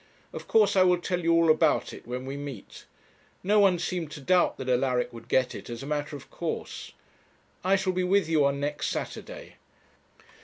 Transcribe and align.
Of 0.33 0.47
course 0.47 0.75
I 0.75 0.81
will 0.81 0.97
tell 0.97 1.19
you 1.23 1.31
all 1.33 1.51
about 1.51 1.93
it 1.93 2.07
when 2.07 2.25
we 2.25 2.35
meet. 2.35 2.85
No 3.43 3.59
one 3.59 3.77
seemed 3.77 4.09
to 4.13 4.19
doubt 4.19 4.57
that 4.57 4.67
Alaric 4.67 5.13
would 5.13 5.27
get 5.27 5.53
it, 5.53 5.69
as 5.69 5.83
a 5.83 5.85
matter 5.85 6.15
of 6.15 6.31
course. 6.31 6.93
I 7.63 7.75
shall 7.75 7.93
be 7.93 8.03
with 8.03 8.27
you 8.27 8.43
on 8.45 8.59
next 8.59 8.87
Saturday. 8.87 9.57